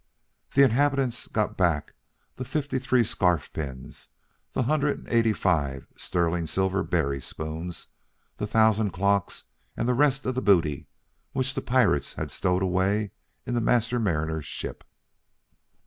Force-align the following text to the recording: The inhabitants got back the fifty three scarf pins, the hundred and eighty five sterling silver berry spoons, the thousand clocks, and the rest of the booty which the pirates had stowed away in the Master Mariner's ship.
The 0.55 0.63
inhabitants 0.63 1.27
got 1.27 1.55
back 1.55 1.93
the 2.35 2.43
fifty 2.43 2.79
three 2.79 3.03
scarf 3.03 3.53
pins, 3.53 4.09
the 4.53 4.63
hundred 4.63 4.97
and 4.97 5.07
eighty 5.09 5.31
five 5.31 5.85
sterling 5.95 6.47
silver 6.47 6.81
berry 6.81 7.21
spoons, 7.21 7.89
the 8.37 8.47
thousand 8.47 8.93
clocks, 8.93 9.43
and 9.77 9.87
the 9.87 9.93
rest 9.93 10.25
of 10.25 10.33
the 10.33 10.41
booty 10.41 10.87
which 11.33 11.53
the 11.53 11.61
pirates 11.61 12.15
had 12.15 12.31
stowed 12.31 12.63
away 12.63 13.11
in 13.45 13.53
the 13.53 13.61
Master 13.61 13.99
Mariner's 13.99 14.47
ship. 14.47 14.83